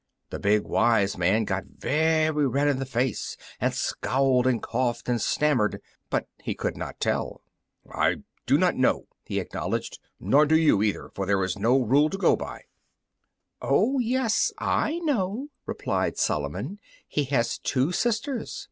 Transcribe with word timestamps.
The 0.31 0.39
big 0.39 0.63
wise 0.63 1.15
man 1.15 1.43
got 1.45 1.65
very 1.77 2.47
red 2.47 2.67
in 2.67 2.79
the 2.79 2.87
face, 2.87 3.37
and 3.59 3.71
scowled 3.71 4.47
and 4.47 4.59
coughed 4.59 5.07
and 5.07 5.21
stammered, 5.21 5.79
but 6.09 6.27
he 6.41 6.55
could 6.55 6.75
not 6.75 6.99
tell. 6.99 7.41
"I 7.87 8.23
do 8.47 8.57
not 8.57 8.75
know," 8.75 9.05
he 9.25 9.39
acknowledged; 9.39 9.99
"nor 10.19 10.47
do 10.47 10.57
you 10.57 10.77
know, 10.77 10.81
either, 10.81 11.09
for 11.13 11.27
there 11.27 11.43
is 11.43 11.59
no 11.59 11.79
rule 11.79 12.09
to 12.09 12.17
go 12.17 12.35
by." 12.35 12.63
"Oh, 13.61 13.99
yes, 13.99 14.51
I 14.57 14.97
know," 15.03 15.49
replied 15.67 16.17
Solomon; 16.17 16.79
"he 17.07 17.25
has 17.25 17.59
two 17.59 17.91
sisters. 17.91 18.59